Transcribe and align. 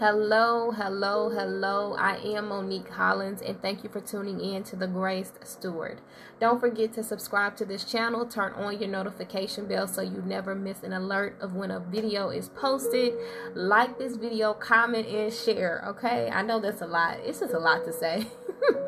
Hello, 0.00 0.70
hello, 0.70 1.28
hello. 1.28 1.94
I 1.94 2.16
am 2.24 2.48
Monique 2.48 2.88
Hollins, 2.88 3.42
and 3.42 3.60
thank 3.60 3.84
you 3.84 3.90
for 3.90 4.00
tuning 4.00 4.40
in 4.40 4.62
to 4.62 4.74
the 4.74 4.86
Graced 4.86 5.46
Steward. 5.46 6.00
Don't 6.40 6.58
forget 6.58 6.94
to 6.94 7.02
subscribe 7.02 7.54
to 7.58 7.66
this 7.66 7.84
channel, 7.84 8.24
turn 8.24 8.54
on 8.54 8.80
your 8.80 8.88
notification 8.88 9.66
bell 9.66 9.86
so 9.86 10.00
you 10.00 10.22
never 10.24 10.54
miss 10.54 10.82
an 10.82 10.94
alert 10.94 11.36
of 11.38 11.54
when 11.54 11.70
a 11.70 11.80
video 11.80 12.30
is 12.30 12.48
posted. 12.48 13.12
Like 13.54 13.98
this 13.98 14.16
video, 14.16 14.54
comment, 14.54 15.06
and 15.06 15.30
share. 15.30 15.84
Okay, 15.88 16.30
I 16.32 16.40
know 16.40 16.60
that's 16.60 16.80
a 16.80 16.86
lot, 16.86 17.18
it's 17.22 17.40
just 17.40 17.52
a 17.52 17.58
lot 17.58 17.84
to 17.84 17.92
say, 17.92 18.26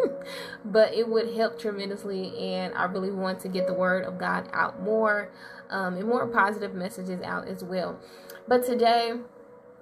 but 0.65 0.95
it 0.95 1.07
would 1.07 1.35
help 1.35 1.61
tremendously, 1.61 2.35
and 2.39 2.73
I 2.73 2.85
really 2.85 3.13
want 3.13 3.39
to 3.41 3.49
get 3.49 3.67
the 3.67 3.75
word 3.75 4.07
of 4.07 4.17
God 4.17 4.49
out 4.55 4.81
more 4.81 5.31
um, 5.69 5.99
and 5.99 6.09
more 6.09 6.27
positive 6.27 6.73
messages 6.73 7.21
out 7.21 7.49
as 7.49 7.63
well. 7.63 8.01
But 8.49 8.65
today, 8.65 9.13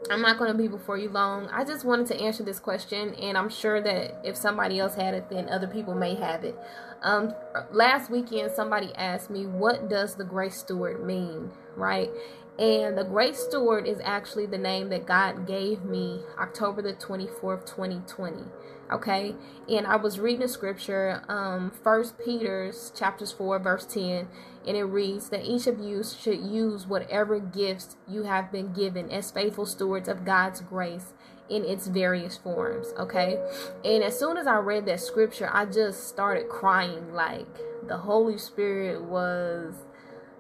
I'm 0.09 0.23
not 0.23 0.39
going 0.39 0.51
to 0.51 0.57
be 0.57 0.67
before 0.67 0.97
you 0.97 1.11
long. 1.11 1.49
I 1.49 1.65
just 1.65 1.85
wanted 1.85 2.07
to 2.07 2.21
answer 2.21 2.43
this 2.43 2.59
question, 2.59 3.15
and 3.15 3.37
I'm 3.37 3.51
sure 3.51 3.81
that 3.83 4.21
if 4.25 4.37
somebody 4.37 4.79
else 4.79 4.95
had 4.95 5.15
it, 5.15 5.29
then 5.29 5.49
other 5.49 5.67
people 5.67 5.95
may 5.95 6.15
have 6.15 6.43
it. 6.45 6.59
Um, 7.03 7.35
last 7.71 8.11
weekend, 8.11 8.53
somebody 8.53 8.93
asked 8.95 9.31
me, 9.31 9.47
What 9.47 9.89
does 9.89 10.15
the 10.15 10.25
grace 10.25 10.57
steward 10.57 11.05
mean? 11.05 11.51
Right? 11.77 12.11
And 12.59 12.97
the 12.97 13.05
grace 13.05 13.39
steward 13.39 13.87
is 13.87 14.01
actually 14.03 14.47
the 14.47 14.59
name 14.59 14.89
that 14.91 15.07
God 15.07 15.47
gave 15.47 15.85
me 15.85 16.21
October 16.39 16.83
the 16.83 16.93
24th, 16.93 17.67
2020 17.67 18.45
okay? 18.93 19.35
And 19.69 19.87
i 19.87 19.97
was 19.97 20.19
reading 20.19 20.43
a 20.43 20.49
scripture 20.49 21.23
um 21.29 21.71
first 21.83 22.19
peter's 22.19 22.93
chapters 22.97 23.33
4 23.33 23.59
verse 23.59 23.87
10 23.87 24.29
and 24.67 24.77
it 24.77 24.85
reads 24.85 25.31
that 25.31 25.45
each 25.45 25.67
of 25.67 25.79
you 25.79 26.03
should 26.05 26.41
use 26.41 26.87
whatever 26.87 27.39
gifts 27.39 27.97
you 28.09 28.25
have 28.25 28.53
been 28.53 28.73
given 28.73 29.11
as 29.11 29.31
faithful 29.31 29.67
stewards 29.67 30.09
of 30.09 30.25
god's 30.25 30.61
grace 30.61 31.13
in 31.49 31.65
its 31.65 31.89
various 31.89 32.37
forms 32.37 32.93
okay? 32.99 33.39
And 33.85 34.03
as 34.05 34.19
soon 34.19 34.37
as 34.37 34.47
i 34.47 34.57
read 34.57 34.87
that 34.87 35.01
scripture 35.01 35.51
i 35.53 35.67
just 35.67 36.09
started 36.09 36.49
crying 36.49 37.13
like 37.13 37.47
the 37.87 37.99
holy 37.99 38.39
spirit 38.39 39.03
was 39.03 39.75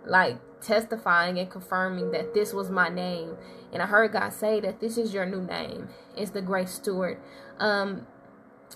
like 0.05 0.39
testifying 0.61 1.39
and 1.39 1.51
confirming 1.51 2.11
that 2.13 2.35
this 2.35 2.53
was 2.53 2.71
my 2.71 2.89
name. 2.89 3.37
And 3.73 3.83
i 3.83 3.87
heard 3.87 4.13
god 4.13 4.33
say 4.33 4.61
that 4.61 4.81
this 4.81 4.99
is 4.99 5.15
your 5.15 5.27
new 5.27 5.43
name 5.43 5.89
it's 6.17 6.31
the 6.33 6.43
grace 6.43 6.73
steward. 6.73 7.19
Um 7.59 8.07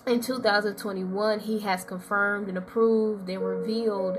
in 0.05 0.21
2021, 0.21 1.39
he 1.39 1.59
has 1.59 1.83
confirmed 1.83 2.47
and 2.47 2.57
approved 2.57 3.29
and 3.29 3.43
revealed 3.43 4.17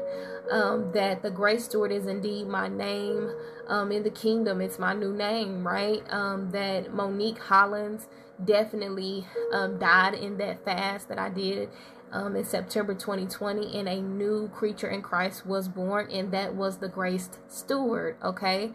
um, 0.51 0.93
that 0.93 1.23
the 1.23 1.31
Grace 1.31 1.65
Steward 1.65 1.93
is 1.93 2.07
indeed 2.07 2.47
my 2.47 2.69
name 2.69 3.31
um, 3.69 3.93
in 3.93 4.03
the 4.03 4.11
kingdom. 4.11 4.61
It's 4.61 4.79
my 4.79 4.95
new 4.95 5.13
name, 5.13 5.67
right? 5.67 6.03
Um, 6.11 6.51
that 6.51 6.93
Monique 6.93 7.39
Hollins 7.39 8.09
definitely 8.45 9.27
um, 9.53 9.79
died 9.79 10.15
in 10.15 10.39
that 10.39 10.65
fast 10.65 11.09
that 11.09 11.19
I 11.19 11.29
did 11.29 11.71
um, 12.13 12.37
in 12.37 12.45
September 12.45 12.95
2020, 12.95 13.79
and 13.79 13.89
a 13.89 14.01
new 14.01 14.49
creature 14.49 14.89
in 14.89 15.03
Christ 15.03 15.45
was 15.45 15.69
born, 15.69 16.09
and 16.11 16.33
that 16.33 16.55
was 16.55 16.79
the 16.79 16.89
Grace 16.89 17.31
steward. 17.49 18.17
Okay, 18.23 18.73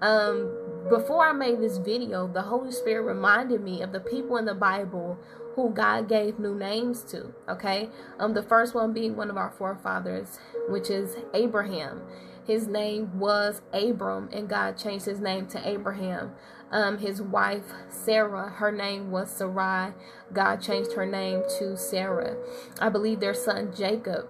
um, 0.00 0.52
before 0.90 1.26
I 1.26 1.32
made 1.32 1.60
this 1.60 1.78
video, 1.78 2.26
the 2.26 2.42
Holy 2.42 2.72
Spirit 2.72 3.02
reminded 3.02 3.62
me 3.62 3.82
of 3.82 3.92
the 3.92 4.00
people 4.00 4.36
in 4.36 4.44
the 4.44 4.54
Bible 4.54 5.18
who 5.54 5.70
God 5.70 6.08
gave 6.08 6.38
new 6.38 6.54
names 6.54 7.02
to. 7.04 7.34
Okay, 7.48 7.88
um, 8.18 8.34
the 8.34 8.42
first 8.42 8.74
one 8.74 8.92
being 8.92 9.16
one 9.16 9.30
of 9.30 9.36
our 9.36 9.50
forefathers, 9.50 10.38
which 10.68 10.90
is 10.90 11.16
Abraham. 11.34 12.02
His 12.46 12.66
name 12.66 13.18
was 13.18 13.62
Abram, 13.72 14.28
and 14.32 14.48
God 14.48 14.76
changed 14.76 15.04
his 15.04 15.20
name 15.20 15.46
to 15.48 15.68
Abraham. 15.68 16.32
Um, 16.72 16.98
his 16.98 17.20
wife 17.20 17.72
Sarah, 17.90 18.48
her 18.48 18.72
name 18.72 19.10
was 19.10 19.30
Sarai. 19.30 19.92
God 20.32 20.62
changed 20.62 20.94
her 20.94 21.06
name 21.06 21.42
to 21.58 21.76
Sarah. 21.76 22.36
I 22.80 22.88
believe 22.88 23.20
their 23.20 23.34
son 23.34 23.72
Jacob. 23.76 24.28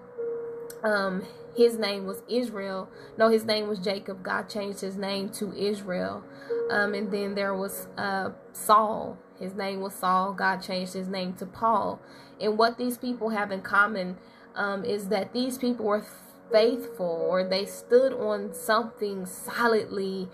Um, 0.83 1.23
his 1.55 1.77
name 1.77 2.05
was 2.05 2.23
Israel. 2.27 2.89
No, 3.17 3.29
his 3.29 3.45
name 3.45 3.67
was 3.67 3.79
Jacob. 3.79 4.23
God 4.23 4.49
changed 4.49 4.81
his 4.81 4.97
name 4.97 5.29
to 5.29 5.53
Israel. 5.53 6.23
Um, 6.69 6.93
and 6.93 7.11
then 7.11 7.35
there 7.35 7.53
was 7.53 7.87
uh, 7.97 8.31
Saul. 8.53 9.17
His 9.39 9.53
name 9.53 9.81
was 9.81 9.93
Saul. 9.93 10.33
God 10.33 10.57
changed 10.61 10.93
his 10.93 11.07
name 11.07 11.33
to 11.35 11.45
Paul. 11.45 11.99
And 12.39 12.57
what 12.57 12.77
these 12.77 12.97
people 12.97 13.29
have 13.29 13.51
in 13.51 13.61
common 13.61 14.17
um, 14.55 14.83
is 14.83 15.09
that 15.09 15.33
these 15.33 15.57
people 15.57 15.85
were 15.85 16.05
faithful 16.51 17.27
or 17.29 17.43
they 17.43 17.65
stood 17.65 18.13
on 18.13 18.53
something 18.53 19.25
solidly 19.25 20.29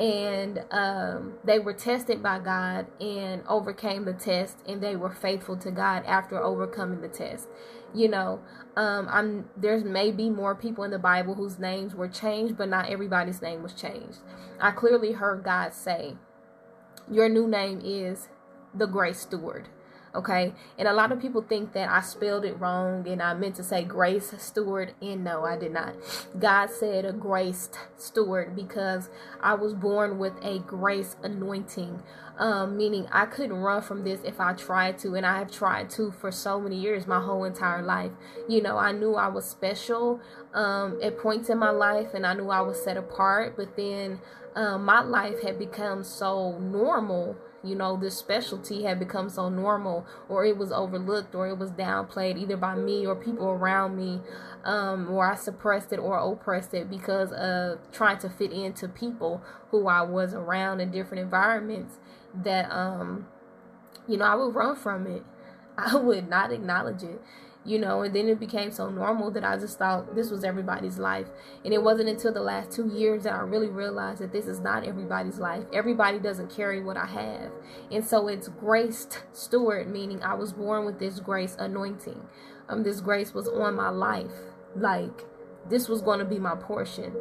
and 0.00 0.64
um, 0.70 1.34
they 1.44 1.58
were 1.58 1.72
tested 1.72 2.22
by 2.22 2.38
God 2.38 2.86
and 3.00 3.42
overcame 3.48 4.04
the 4.04 4.14
test 4.14 4.58
and 4.66 4.82
they 4.82 4.96
were 4.96 5.10
faithful 5.10 5.56
to 5.58 5.70
God 5.70 6.04
after 6.06 6.42
overcoming 6.42 7.00
the 7.00 7.08
test. 7.08 7.48
You 7.94 8.08
know, 8.08 8.40
um, 8.76 9.06
I'm 9.10 9.50
there's 9.56 9.84
maybe 9.84 10.30
more 10.30 10.54
people 10.54 10.82
in 10.84 10.90
the 10.90 10.98
Bible 10.98 11.34
whose 11.34 11.58
names 11.58 11.94
were 11.94 12.08
changed, 12.08 12.56
but 12.56 12.68
not 12.68 12.88
everybody's 12.88 13.42
name 13.42 13.62
was 13.62 13.74
changed. 13.74 14.18
I 14.60 14.70
clearly 14.70 15.12
heard 15.12 15.44
God 15.44 15.74
say, 15.74 16.16
Your 17.10 17.28
new 17.28 17.46
name 17.46 17.82
is 17.84 18.28
the 18.74 18.86
grace 18.86 19.20
steward. 19.20 19.68
Okay, 20.14 20.52
and 20.78 20.86
a 20.86 20.92
lot 20.92 21.10
of 21.10 21.20
people 21.20 21.40
think 21.40 21.72
that 21.72 21.88
I 21.88 22.02
spelled 22.02 22.44
it 22.44 22.60
wrong 22.60 23.08
and 23.08 23.22
I 23.22 23.32
meant 23.32 23.54
to 23.56 23.62
say 23.62 23.82
grace 23.82 24.34
steward, 24.36 24.92
and 25.00 25.24
no, 25.24 25.46
I 25.46 25.56
did 25.56 25.72
not. 25.72 25.94
God 26.38 26.68
said 26.70 27.06
a 27.06 27.12
graced 27.12 27.78
steward 27.96 28.54
because 28.54 29.08
I 29.42 29.54
was 29.54 29.72
born 29.72 30.18
with 30.18 30.34
a 30.42 30.58
grace 30.58 31.16
anointing, 31.22 32.02
um, 32.38 32.76
meaning 32.76 33.06
I 33.10 33.24
couldn't 33.24 33.56
run 33.56 33.80
from 33.80 34.04
this 34.04 34.20
if 34.22 34.38
I 34.38 34.52
tried 34.52 34.98
to, 34.98 35.14
and 35.14 35.24
I 35.24 35.38
have 35.38 35.50
tried 35.50 35.88
to 35.90 36.10
for 36.10 36.30
so 36.30 36.60
many 36.60 36.78
years, 36.78 37.06
my 37.06 37.20
whole 37.20 37.44
entire 37.44 37.80
life. 37.80 38.12
You 38.46 38.60
know, 38.60 38.76
I 38.76 38.92
knew 38.92 39.14
I 39.14 39.28
was 39.28 39.46
special 39.48 40.20
um, 40.52 40.98
at 41.02 41.18
points 41.18 41.48
in 41.48 41.56
my 41.56 41.70
life, 41.70 42.12
and 42.12 42.26
I 42.26 42.34
knew 42.34 42.50
I 42.50 42.60
was 42.60 42.82
set 42.84 42.98
apart, 42.98 43.54
but 43.56 43.76
then 43.76 44.20
um, 44.54 44.84
my 44.84 45.00
life 45.00 45.40
had 45.42 45.58
become 45.58 46.04
so 46.04 46.58
normal 46.58 47.34
you 47.64 47.74
know 47.74 47.96
this 47.96 48.16
specialty 48.16 48.82
had 48.84 48.98
become 48.98 49.28
so 49.28 49.48
normal 49.48 50.06
or 50.28 50.44
it 50.44 50.56
was 50.56 50.72
overlooked 50.72 51.34
or 51.34 51.48
it 51.48 51.58
was 51.58 51.70
downplayed 51.70 52.38
either 52.38 52.56
by 52.56 52.74
me 52.74 53.06
or 53.06 53.14
people 53.14 53.46
around 53.46 53.96
me 53.96 54.20
um, 54.64 55.10
or 55.10 55.30
i 55.30 55.34
suppressed 55.34 55.92
it 55.92 55.98
or 55.98 56.18
oppressed 56.18 56.74
it 56.74 56.90
because 56.90 57.32
of 57.32 57.78
trying 57.92 58.18
to 58.18 58.28
fit 58.28 58.52
into 58.52 58.88
people 58.88 59.42
who 59.70 59.86
i 59.88 60.02
was 60.02 60.34
around 60.34 60.80
in 60.80 60.90
different 60.90 61.22
environments 61.22 61.98
that 62.34 62.70
um 62.70 63.26
you 64.08 64.16
know 64.16 64.24
i 64.24 64.34
would 64.34 64.54
run 64.54 64.76
from 64.76 65.06
it. 65.06 65.22
I 65.78 65.96
would 65.96 66.28
not 66.28 66.52
acknowledge 66.52 67.02
it 67.02 67.22
you 67.64 67.78
know, 67.78 68.02
and 68.02 68.14
then 68.14 68.28
it 68.28 68.40
became 68.40 68.70
so 68.72 68.90
normal 68.90 69.30
that 69.30 69.44
I 69.44 69.56
just 69.56 69.78
thought 69.78 70.14
this 70.14 70.30
was 70.30 70.42
everybody's 70.42 70.98
life. 70.98 71.28
And 71.64 71.72
it 71.72 71.82
wasn't 71.82 72.08
until 72.08 72.32
the 72.32 72.40
last 72.40 72.72
two 72.72 72.88
years 72.88 73.22
that 73.22 73.34
I 73.34 73.40
really 73.40 73.68
realized 73.68 74.20
that 74.20 74.32
this 74.32 74.46
is 74.46 74.60
not 74.60 74.84
everybody's 74.84 75.38
life. 75.38 75.64
Everybody 75.72 76.18
doesn't 76.18 76.50
carry 76.50 76.82
what 76.82 76.96
I 76.96 77.06
have. 77.06 77.52
And 77.90 78.04
so 78.04 78.26
it's 78.28 78.48
graced 78.48 79.22
steward, 79.32 79.88
meaning 79.88 80.22
I 80.22 80.34
was 80.34 80.52
born 80.52 80.84
with 80.84 80.98
this 80.98 81.20
grace 81.20 81.56
anointing. 81.58 82.20
Um, 82.68 82.82
this 82.82 83.00
grace 83.00 83.32
was 83.32 83.46
on 83.48 83.76
my 83.76 83.90
life. 83.90 84.32
Like 84.74 85.24
this 85.68 85.88
was 85.88 86.02
going 86.02 86.18
to 86.18 86.24
be 86.24 86.38
my 86.38 86.56
portion 86.56 87.14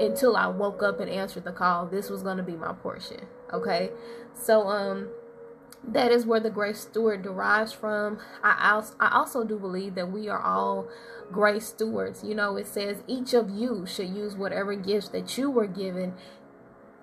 until 0.00 0.36
I 0.36 0.46
woke 0.46 0.82
up 0.82 1.00
and 1.00 1.10
answered 1.10 1.44
the 1.44 1.52
call. 1.52 1.86
This 1.86 2.08
was 2.08 2.22
going 2.22 2.38
to 2.38 2.42
be 2.42 2.56
my 2.56 2.72
portion. 2.72 3.26
Okay. 3.52 3.90
So, 4.32 4.68
um, 4.68 5.10
that 5.86 6.12
is 6.12 6.26
where 6.26 6.40
the 6.40 6.50
grace 6.50 6.80
steward 6.80 7.22
derives 7.22 7.72
from. 7.72 8.18
I 8.42 8.82
also, 9.00 9.44
do 9.44 9.58
believe 9.58 9.94
that 9.94 10.10
we 10.10 10.28
are 10.28 10.40
all 10.40 10.88
grace 11.32 11.68
stewards. 11.68 12.22
You 12.22 12.34
know, 12.34 12.56
it 12.56 12.66
says 12.66 13.02
each 13.06 13.34
of 13.34 13.50
you 13.50 13.86
should 13.86 14.10
use 14.10 14.36
whatever 14.36 14.74
gifts 14.74 15.08
that 15.08 15.38
you 15.38 15.50
were 15.50 15.66
given 15.66 16.14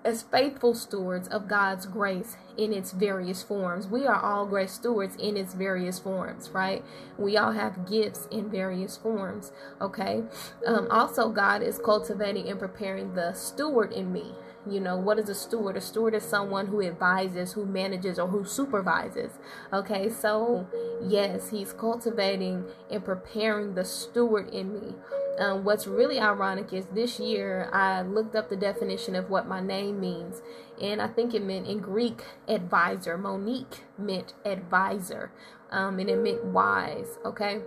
as 0.04 0.22
faithful 0.22 0.74
stewards 0.74 1.28
of 1.28 1.48
God's 1.48 1.84
grace 1.84 2.36
in 2.56 2.72
its 2.72 2.92
various 2.92 3.42
forms. 3.42 3.88
We 3.88 4.06
are 4.06 4.20
all 4.20 4.46
grace 4.46 4.72
stewards 4.72 5.16
in 5.16 5.36
its 5.36 5.54
various 5.54 5.98
forms, 5.98 6.50
right? 6.50 6.84
We 7.18 7.36
all 7.36 7.52
have 7.52 7.88
gifts 7.88 8.28
in 8.30 8.48
various 8.48 8.96
forms, 8.96 9.52
okay? 9.80 10.22
Um, 10.66 10.86
also, 10.90 11.30
God 11.30 11.62
is 11.62 11.78
cultivating 11.78 12.48
and 12.48 12.58
preparing 12.58 13.14
the 13.14 13.32
steward 13.34 13.92
in 13.92 14.12
me. 14.12 14.34
You 14.66 14.80
know, 14.80 14.96
what 14.96 15.18
is 15.18 15.28
a 15.28 15.34
steward? 15.34 15.76
A 15.76 15.80
steward 15.80 16.14
is 16.14 16.24
someone 16.24 16.66
who 16.66 16.82
advises, 16.82 17.52
who 17.52 17.64
manages, 17.64 18.18
or 18.18 18.28
who 18.28 18.44
supervises. 18.44 19.32
Okay, 19.72 20.08
so 20.10 20.66
yes, 21.02 21.50
he's 21.50 21.72
cultivating 21.72 22.64
and 22.90 23.04
preparing 23.04 23.74
the 23.74 23.84
steward 23.84 24.48
in 24.50 24.72
me. 24.72 24.94
Um, 25.38 25.64
what's 25.64 25.86
really 25.86 26.18
ironic 26.18 26.72
is 26.72 26.86
this 26.86 27.20
year 27.20 27.70
I 27.72 28.02
looked 28.02 28.34
up 28.34 28.48
the 28.48 28.56
definition 28.56 29.14
of 29.14 29.30
what 29.30 29.46
my 29.46 29.60
name 29.60 30.00
means, 30.00 30.42
and 30.80 31.00
I 31.00 31.06
think 31.06 31.32
it 31.32 31.44
meant 31.44 31.66
in 31.66 31.78
Greek 31.78 32.22
advisor. 32.48 33.16
Monique 33.16 33.84
meant 33.96 34.34
advisor, 34.44 35.30
um, 35.70 35.98
and 35.98 36.10
it 36.10 36.18
meant 36.18 36.44
wise. 36.44 37.18
Okay, 37.24 37.60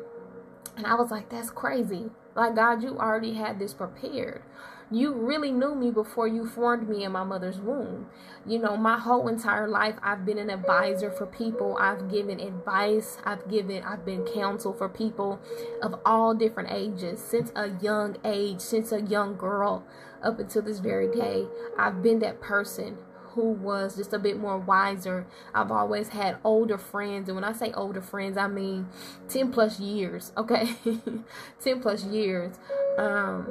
and 0.75 0.85
I 0.85 0.95
was 0.95 1.09
like, 1.09 1.29
that's 1.29 1.49
crazy. 1.49 2.11
Like 2.35 2.55
God, 2.55 2.83
you 2.83 2.97
already 2.97 3.33
had 3.35 3.59
this 3.59 3.73
prepared 3.73 4.43
you 4.91 5.13
really 5.13 5.51
knew 5.51 5.73
me 5.73 5.89
before 5.89 6.27
you 6.27 6.45
formed 6.45 6.89
me 6.89 7.05
in 7.05 7.13
my 7.13 7.23
mother's 7.23 7.59
womb. 7.59 8.07
You 8.45 8.59
know, 8.59 8.75
my 8.75 8.99
whole 8.99 9.27
entire 9.29 9.67
life, 9.67 9.95
I've 10.03 10.25
been 10.25 10.37
an 10.37 10.49
advisor 10.49 11.09
for 11.09 11.25
people. 11.25 11.77
I've 11.79 12.11
given 12.11 12.41
advice. 12.41 13.17
I've 13.23 13.49
given, 13.49 13.83
I've 13.83 14.05
been 14.05 14.25
counsel 14.25 14.73
for 14.73 14.89
people 14.89 15.39
of 15.81 15.95
all 16.05 16.33
different 16.33 16.71
ages 16.71 17.21
since 17.21 17.51
a 17.55 17.69
young 17.81 18.17
age, 18.25 18.59
since 18.59 18.91
a 18.91 19.01
young 19.01 19.37
girl 19.37 19.85
up 20.21 20.39
until 20.39 20.61
this 20.61 20.79
very 20.79 21.09
day. 21.09 21.47
I've 21.77 22.03
been 22.03 22.19
that 22.19 22.41
person 22.41 22.97
who 23.33 23.51
was 23.51 23.95
just 23.95 24.11
a 24.11 24.19
bit 24.19 24.37
more 24.37 24.57
wiser. 24.57 25.25
I've 25.53 25.71
always 25.71 26.09
had 26.09 26.37
older 26.43 26.77
friends, 26.77 27.29
and 27.29 27.35
when 27.35 27.45
I 27.45 27.53
say 27.53 27.71
older 27.71 28.01
friends, 28.01 28.37
I 28.37 28.47
mean 28.47 28.89
10 29.29 29.51
plus 29.51 29.79
years, 29.79 30.33
okay? 30.35 30.75
10 31.63 31.79
plus 31.81 32.03
years. 32.03 32.57
Um, 32.97 33.47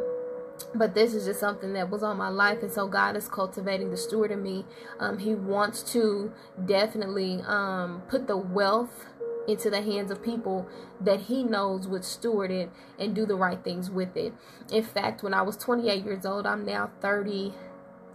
but 0.74 0.94
this 0.94 1.14
is 1.14 1.24
just 1.26 1.40
something 1.40 1.72
that 1.72 1.90
was 1.90 2.02
on 2.02 2.16
my 2.16 2.28
life 2.28 2.62
and 2.62 2.70
so 2.70 2.86
god 2.86 3.16
is 3.16 3.28
cultivating 3.28 3.90
the 3.90 3.96
steward 3.96 4.30
in 4.30 4.42
me. 4.42 4.64
Um, 4.98 5.18
he 5.18 5.34
wants 5.34 5.82
to 5.92 6.32
definitely 6.64 7.42
um, 7.46 8.02
put 8.08 8.26
the 8.26 8.36
wealth 8.36 9.06
into 9.48 9.70
the 9.70 9.82
hands 9.82 10.10
of 10.10 10.22
people 10.22 10.68
that 11.00 11.22
he 11.22 11.42
knows 11.42 11.88
would 11.88 12.04
steward 12.04 12.50
it 12.50 12.70
and 12.98 13.14
do 13.14 13.26
the 13.26 13.34
right 13.34 13.64
things 13.64 13.90
with 13.90 14.16
it. 14.16 14.32
In 14.70 14.84
fact 14.84 15.22
when 15.22 15.34
i 15.34 15.42
was 15.42 15.56
28 15.56 16.04
years 16.04 16.26
old 16.26 16.46
i'm 16.46 16.64
now 16.64 16.90
30 17.00 17.52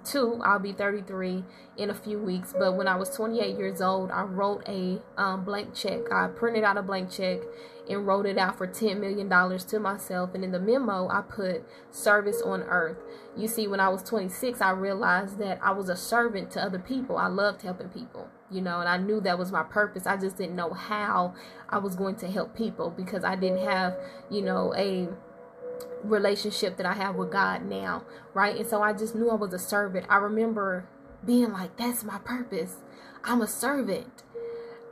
two 0.06 0.40
i'll 0.44 0.60
be 0.60 0.72
33 0.72 1.44
in 1.78 1.90
a 1.90 1.94
few 1.94 2.20
weeks. 2.20 2.54
But 2.58 2.76
when 2.76 2.88
i 2.88 2.96
was 2.96 3.10
28 3.10 3.58
years 3.58 3.82
old 3.82 4.12
i 4.12 4.22
wrote 4.22 4.64
a 4.68 5.02
um, 5.18 5.44
blank 5.44 5.74
check. 5.74 6.12
I 6.12 6.28
printed 6.28 6.64
out 6.64 6.78
a 6.78 6.84
blank 6.84 7.12
check 7.12 7.40
and 7.90 8.08
wrote 8.08 8.26
it 8.26 8.38
out 8.38 8.58
for 8.58 8.68
$10 8.68 9.00
million 9.00 9.30
to 9.30 9.80
myself. 9.80 10.34
And 10.34 10.44
in 10.44 10.52
the 10.52 10.60
memo 10.60 11.08
i 11.10 11.22
put 11.22 11.64
service 11.92 12.42
on 12.42 12.64
earth. 12.64 12.98
You 13.36 13.48
see 13.48 13.68
when 13.68 13.80
i 13.80 13.90
was 13.90 14.04
26 14.04 14.62
i 14.62 14.72
realized 14.72 15.38
that 15.40 15.60
i 15.62 15.72
was 15.72 15.90
a 15.90 15.96
servant 15.96 16.52
to 16.52 16.64
other 16.64 16.80
people. 16.80 17.18
I 17.18 17.28
loved 17.28 17.62
helping 17.62 17.90
people 17.90 18.30
you 18.52 18.62
know 18.62 18.80
and 18.80 18.88
i 18.88 18.96
knew 18.96 19.20
that 19.22 19.40
was 19.40 19.52
my 19.52 19.64
purpose. 19.64 20.06
I 20.06 20.18
just 20.18 20.38
didn't 20.38 20.56
know 20.56 20.72
how 20.72 21.34
i 21.70 21.78
was 21.78 21.96
going 21.96 22.16
to 22.18 22.28
help 22.28 22.56
people 22.56 22.92
because 22.92 23.24
i 23.24 23.36
didn't 23.36 23.66
have 23.66 23.96
you 24.30 24.42
know 24.42 24.74
a 24.76 25.08
relationship 26.06 26.78
that 26.78 26.86
I 26.86 26.94
have 26.94 27.16
with 27.16 27.32
God 27.32 27.66
now, 27.66 28.04
right? 28.34 28.56
And 28.56 28.68
so 28.68 28.82
I 28.82 28.94
just 28.94 29.16
knew 29.16 29.30
I 29.30 29.36
was 29.36 29.54
a 29.54 29.60
servant. 29.60 30.06
I 30.10 30.18
remember 30.18 30.88
being 31.26 31.52
like, 31.52 31.78
that's 31.78 32.04
my 32.04 32.20
purpose. 32.20 32.78
I'm 33.24 33.42
a 33.42 33.48
servant. 33.48 34.24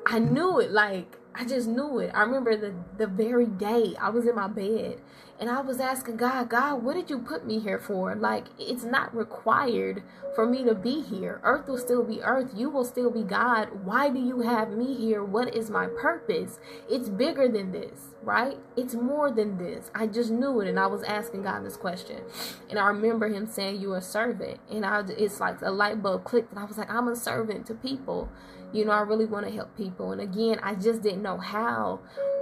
I 0.06 0.19
knew 0.19 0.60
it. 0.60 0.71
Like, 0.71 1.18
I 1.36 1.45
just 1.45 1.68
knew 1.68 2.00
it. 2.00 2.12
I 2.13 2.21
remember 2.21 2.56
the, 2.56 2.74
the 2.98 3.07
very 3.07 3.48
day 3.48 3.95
I 4.00 4.10
was 4.10 4.25
in 4.25 4.36
my 4.36 4.48
bed 4.48 5.01
and 5.44 5.51
I 5.51 5.60
was 5.60 5.81
asking 5.81 6.16
God, 6.16 6.48
God, 6.48 6.84
what 6.84 6.94
did 6.94 7.10
you 7.10 7.19
put 7.19 7.45
me 7.45 7.60
here 7.60 7.78
for? 7.78 8.16
Like, 8.16 8.45
it's 8.57 8.86
not 8.86 9.13
required 9.13 10.01
for 10.36 10.48
me 10.48 10.63
to 10.63 10.74
be 10.74 11.01
here. 11.01 11.42
Earth 11.44 11.68
will 11.68 11.78
still 11.78 12.01
be 12.01 12.22
earth. 12.22 12.51
You 12.56 12.69
will 12.69 12.86
still 12.86 13.12
be 13.12 13.24
God. 13.24 13.84
Why 13.84 14.10
do 14.10 14.19
you 14.19 14.40
have 14.40 14.72
me 14.72 14.94
here? 14.94 15.22
What 15.22 15.54
is 15.54 15.69
my 15.69 15.88
purpose? 15.88 16.62
It's 16.90 17.10
bigger 17.10 17.50
than 17.50 17.74
this, 17.74 18.16
right? 18.22 18.57
It's 18.78 18.95
more 18.95 19.31
than 19.31 19.57
this. 19.57 19.92
I 19.94 20.07
just 20.07 20.31
knew 20.31 20.62
it. 20.62 20.69
And 20.69 20.80
I 20.80 20.88
was 20.88 21.04
asking 21.04 21.44
God 21.44 21.66
this 21.66 21.75
question. 21.75 22.22
And 22.69 22.80
I 22.80 22.88
remember 22.88 23.28
him 23.28 23.46
saying, 23.46 23.81
You're 23.81 23.98
a 23.98 24.01
servant. 24.01 24.62
And 24.72 24.86
I, 24.86 25.04
it's 25.10 25.42
like 25.42 25.62
a 25.62 25.72
light 25.72 26.01
bulb 26.01 26.24
clicked. 26.24 26.51
And 26.51 26.60
I 26.60 26.63
was 26.63 26.78
like, 26.78 26.89
I'm 26.89 27.10
a 27.10 27.18
servant 27.18 27.66
to 27.66 27.74
people. 27.74 28.30
You 28.72 28.86
know, 28.86 28.92
I 28.92 29.01
really 29.01 29.25
want 29.25 29.46
to 29.46 29.51
help 29.51 29.75
people. 29.75 30.13
And 30.13 30.22
again, 30.22 30.62
I 30.63 30.75
just 30.75 31.01
didn't 31.01 31.22
know 31.22 31.38
how, 31.38 32.00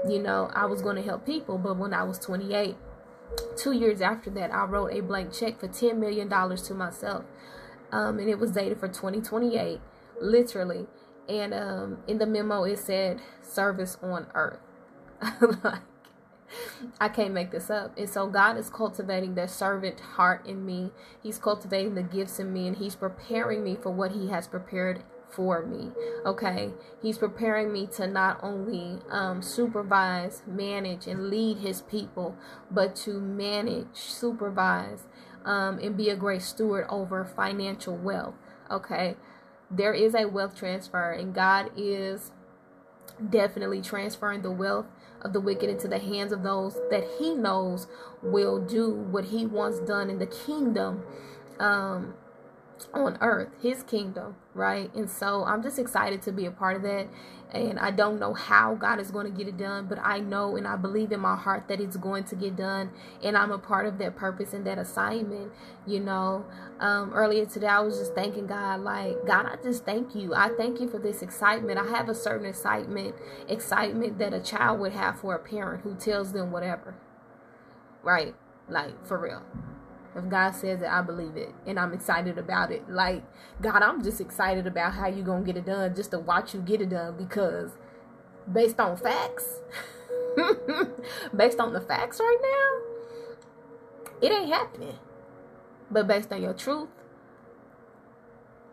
you 0.08 0.20
know, 0.20 0.52
I 0.54 0.68
was 0.68 0.84
going 0.84 0.98
to 0.98 1.02
help 1.02 1.26
people. 1.26 1.58
But 1.58 1.78
when 1.78 1.96
I 1.96 2.04
was 2.04 2.20
28, 2.20 2.76
two 3.58 3.72
years 3.72 4.02
after 4.02 4.30
that, 4.32 4.54
I 4.54 4.66
wrote 4.66 4.94
a 4.94 5.02
blank 5.02 5.34
check 5.34 5.60
for 5.60 5.68
$10 5.68 5.98
million 5.98 6.30
to 6.30 6.74
myself. 6.74 7.26
Um, 7.92 8.20
and 8.20 8.30
it 8.30 8.40
was 8.40 8.52
dated 8.52 8.80
for 8.80 8.88
2028, 8.88 9.80
literally. 10.22 10.88
And 11.28 11.54
um, 11.54 11.98
in 12.08 12.18
the 12.18 12.26
memo, 12.26 12.64
it 12.64 12.80
said 12.80 13.22
service 13.42 13.98
on 14.02 14.28
earth. 14.34 14.60
like, 15.64 15.82
I 17.00 17.10
can't 17.10 17.34
make 17.34 17.52
this 17.52 17.70
up. 17.70 17.98
And 17.98 18.10
so 18.10 18.28
God 18.28 18.58
is 18.58 18.70
cultivating 18.70 19.36
that 19.36 19.50
servant 19.50 20.00
heart 20.00 20.46
in 20.46 20.66
me. 20.66 20.92
He's 21.22 21.38
cultivating 21.38 21.96
the 21.96 22.04
gifts 22.04 22.40
in 22.40 22.52
me 22.52 22.68
and 22.68 22.78
he's 22.78 22.96
preparing 22.96 23.64
me 23.64 23.78
for 23.82 23.92
what 23.92 24.12
he 24.12 24.30
has 24.30 24.48
prepared 24.48 25.04
for 25.32 25.66
me. 25.66 25.92
Okay, 26.26 26.72
He's 27.02 27.18
preparing 27.18 27.72
me 27.72 27.88
to 27.98 28.08
not 28.08 28.40
only 28.44 29.00
um, 29.10 29.42
supervise, 29.42 30.44
manage, 30.46 31.08
and 31.08 31.30
lead 31.30 31.58
His 31.58 31.82
people, 31.82 32.36
but 32.70 32.96
to 32.98 33.20
manage, 33.20 33.88
supervise, 33.94 35.04
um, 35.46 35.80
and 35.80 35.98
be 35.98 36.10
a 36.10 36.16
great 36.16 36.42
steward 36.42 36.86
over 36.90 37.26
financial 37.26 37.98
wealth. 37.98 38.36
Okay, 38.70 39.16
there 39.70 39.94
is 39.94 40.14
a 40.14 40.26
wealth 40.26 40.56
transfer, 40.56 41.12
and 41.12 41.34
God 41.34 41.72
is 41.76 42.32
definitely 43.30 43.82
transferring 43.82 44.42
the 44.42 44.52
wealth 44.52 44.88
of 45.22 45.34
the 45.34 45.40
wicked 45.40 45.70
into 45.70 45.88
the 45.88 46.00
hands 46.00 46.32
of 46.32 46.44
those 46.44 46.76
that 46.90 47.04
He 47.20 47.34
knows 47.34 47.88
will 48.22 48.60
do 48.60 48.90
what 48.90 49.26
He 49.26 49.46
wants 49.46 49.80
done 49.80 50.10
in 50.10 50.20
the 50.20 50.28
kingdom. 50.28 51.04
Um, 51.60 52.16
on 52.94 53.18
earth, 53.22 53.50
his 53.62 53.84
kingdom, 53.84 54.36
right? 54.54 54.94
And 54.96 55.10
so 55.10 55.44
I'm 55.46 55.62
just 55.64 55.80
excited 55.80 56.22
to 56.24 56.32
be 56.32 56.46
a 56.46 56.52
part 56.52 56.76
of 56.76 56.84
that. 56.84 57.08
And 57.54 57.78
I 57.80 57.92
don't 57.92 58.20
know 58.20 58.34
how 58.34 58.76
God 58.76 59.00
is 59.00 59.12
going 59.12 59.26
to 59.26 59.38
get 59.38 59.48
it 59.48 59.58
done, 59.58 59.88
but 59.88 60.00
I 60.00 60.20
know 60.20 60.56
and 60.56 60.66
I 60.66 60.78
believe 60.78 61.12
in 61.12 61.20
my 61.20 61.36
heart 61.36 61.68
that 61.68 61.82
it's 61.82 61.98
going 61.98 62.24
to 62.26 62.36
get 62.36 62.56
done. 62.56 62.92
And 63.22 63.38
I'm 63.38 63.52
a 63.52 63.58
part 63.58 63.86
of 63.86 63.98
that 63.98 64.16
purpose 64.16 64.54
and 64.54 64.66
that 64.66 64.78
assignment. 64.78 65.52
You 65.86 66.00
know, 66.00 66.46
um, 66.80 67.12
earlier 67.14 67.46
today, 67.46 67.68
I 67.68 67.82
was 67.82 67.98
just 67.98 68.16
thanking 68.16 68.48
God, 68.48 68.80
like, 68.82 69.18
God, 69.28 69.46
I 69.46 69.62
just 69.62 69.86
thank 69.86 70.16
you. 70.16 70.34
I 70.34 70.50
thank 70.58 70.80
you 70.80 70.90
for 70.90 70.98
this 70.98 71.22
excitement. 71.22 71.78
I 71.78 71.88
have 71.88 72.08
a 72.08 72.16
certain 72.16 72.46
excitement, 72.46 73.16
excitement 73.50 74.18
that 74.20 74.34
a 74.34 74.40
child 74.40 74.80
would 74.80 74.94
have 74.94 75.20
for 75.20 75.36
a 75.36 75.40
parent 75.40 75.84
who 75.84 75.96
tells 75.96 76.32
them 76.32 76.52
whatever, 76.52 76.96
right? 78.02 78.34
Like, 78.70 79.06
for 79.06 79.20
real. 79.20 79.44
If 80.16 80.28
God 80.28 80.52
says 80.52 80.82
it, 80.82 80.88
I 80.88 81.02
believe 81.02 81.38
it. 81.38 81.54
And 81.66 81.80
I'm 81.80 81.94
excited 81.94 82.38
about 82.38 82.72
it. 82.72 82.90
Like, 82.90 83.24
God, 83.62 83.82
I'm 83.82 84.04
just 84.04 84.20
excited 84.20 84.68
about 84.68 84.94
how 84.94 85.08
you 85.08 85.24
going 85.24 85.44
to 85.44 85.46
get 85.46 85.58
it 85.58 85.66
done 85.66 85.96
just 85.96 86.12
to 86.12 86.20
watch 86.20 86.54
you 86.54 86.62
get 86.62 86.82
it 86.82 86.90
done 86.90 87.16
because 87.18 87.72
based 88.52 88.80
on 88.80 88.98
facts, 88.98 89.62
based 91.36 91.60
on 91.60 91.74
the 91.74 91.82
facts 91.82 92.20
right 92.20 92.38
now, 92.42 93.38
it 94.22 94.32
ain't 94.32 94.50
happening. 94.50 94.98
But 95.90 96.08
based 96.08 96.32
on 96.32 96.42
your 96.42 96.54
truth, 96.54 96.90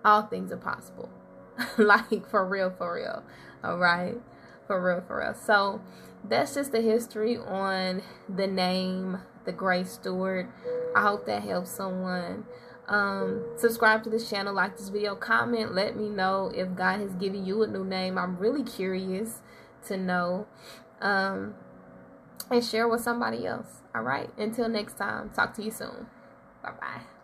all 0.04 0.22
things 0.22 0.52
are 0.52 0.56
possible. 0.56 1.08
like, 1.78 2.28
for 2.28 2.44
real, 2.46 2.70
for 2.70 2.94
real. 2.94 3.22
All 3.62 3.78
right? 3.78 4.20
For 4.66 4.82
real, 4.84 5.02
for 5.06 5.20
real. 5.20 5.34
So, 5.34 5.80
that's 6.24 6.54
just 6.54 6.72
the 6.72 6.80
history 6.80 7.36
on 7.36 8.02
the 8.28 8.46
name, 8.46 9.18
the 9.48 9.52
Grace 9.52 9.92
Steward. 9.92 10.46
I 10.94 11.00
hope 11.00 11.24
that 11.24 11.42
helps 11.42 11.70
someone. 11.70 12.44
Um, 12.86 13.44
subscribe 13.56 14.04
to 14.04 14.10
this 14.10 14.28
channel, 14.28 14.54
like 14.54 14.76
this 14.76 14.90
video, 14.90 15.14
comment, 15.14 15.74
let 15.74 15.96
me 15.96 16.08
know 16.08 16.52
if 16.54 16.74
God 16.74 17.00
has 17.00 17.14
given 17.14 17.44
you 17.44 17.62
a 17.62 17.66
new 17.66 17.84
name. 17.84 18.18
I'm 18.18 18.36
really 18.36 18.62
curious 18.62 19.40
to 19.86 19.96
know. 19.96 20.46
Um, 21.00 21.54
and 22.50 22.64
share 22.64 22.88
with 22.88 23.00
somebody 23.00 23.46
else. 23.46 23.82
All 23.94 24.02
right. 24.02 24.30
Until 24.38 24.68
next 24.68 24.96
time, 24.96 25.30
talk 25.30 25.54
to 25.54 25.62
you 25.62 25.70
soon. 25.70 26.06
Bye 26.62 26.72
bye. 26.80 27.17